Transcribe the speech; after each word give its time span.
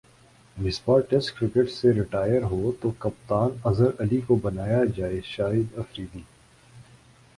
Misbah 0.57 0.99
test 1.09 1.33
cricket 1.39 1.69
سے 1.71 1.91
retire 1.93 2.43
ہو 2.43 2.71
تو 2.81 2.91
کپتان 2.99 3.57
اظہر 3.63 4.01
علی 4.01 4.19
کو 4.27 4.35
بنایا 4.43 4.83
جائےشاہد 4.97 5.77
افریدی 5.79 6.21